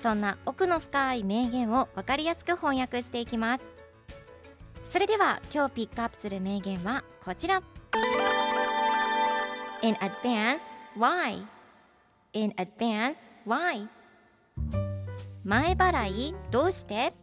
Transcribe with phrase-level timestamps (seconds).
[0.00, 3.64] そんな奥の深い名言を分かりやすく翻訳していきます。
[4.84, 7.62] それでは今日ピックアップする名言はこちら。
[9.82, 10.60] In advance,
[10.98, 11.44] why?
[12.32, 13.88] In advance, why?
[15.44, 17.14] 前払いどうして？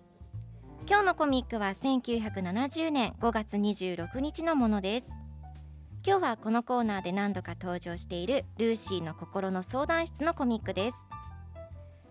[0.88, 5.12] 今日のコミックは1970年5月26日のものです。
[6.06, 10.98] 今日はこのコーナーで何度か登場しているルーシーの心の相談室のコミックです。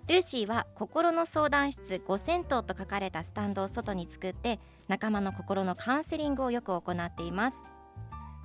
[0.09, 7.67] ルーシーは心の相談室5000頭と書かれたスタンドを外に作って仲間の心のカウンセリングをよく行っています。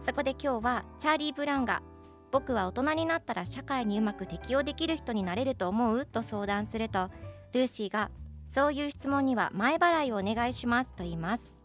[0.01, 1.81] そこで今日はチャーリー・ブランが
[2.33, 6.05] 僕は大人になったら社会にうまく適応できる人になれると思う？
[6.05, 7.09] と相談すると
[7.53, 8.11] ルーシーが
[8.45, 11.55] そういう質問には前払いをお願いしますと言います。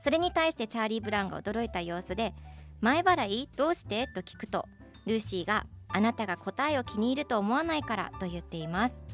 [0.00, 2.32] それに対してチャーリー・ブランが驚いた様子で
[2.80, 3.50] 前払い？
[3.56, 4.06] どうして？
[4.06, 4.64] と聞くと
[5.04, 9.06] ルーシーがあなたが答えを気に入ると思わないからと言っています。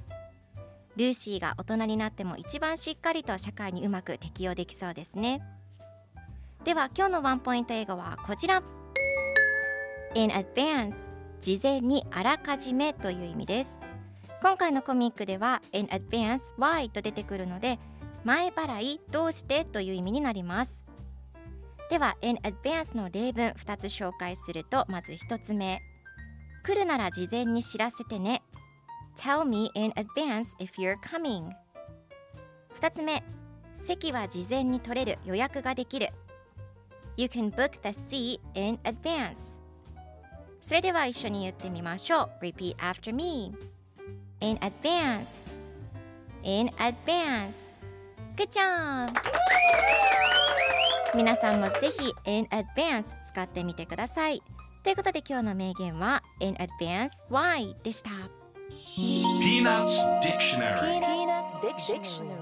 [0.96, 5.42] ルーシーが大人になっても一番しっかりと社会にうまく適応できそうですね。
[6.64, 8.62] では今日のワンポイント英語はこちら。
[10.14, 10.94] In advance
[11.40, 13.80] 事前にあらかじめという意味です。
[14.42, 17.78] 今回のコミックでは In advance why と出てくるので
[18.24, 20.84] 前払いどうしてという意味になります。
[21.90, 25.80] では In advance の例文2つ紹介するとまず1つ目。
[26.62, 28.42] 来るなら事前に知らせてね
[29.16, 31.50] Tell me in advance if you're coming
[32.80, 33.22] 2つ目
[33.76, 36.10] 席は事前に取れる予約ができる
[37.16, 39.38] You can book the seat in advance
[40.60, 43.52] それでは一緒に言ってみましょう Repeat after me
[44.40, 45.26] In advance
[46.42, 47.54] In advance
[48.36, 49.12] Good job!
[51.14, 54.42] 皆さんもぜひ In advance 使ってみてください
[54.82, 58.10] ということで今日の名言は「In Advance Why」でした。
[58.68, 62.41] Peanuts Dictionary。